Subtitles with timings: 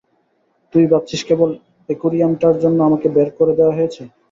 [0.73, 1.49] তুই ভাবছিস কেবল
[1.89, 4.01] অ্যাকোরিয়াম টার জন্য আমাকে বের করে দেয়া হয়েছে?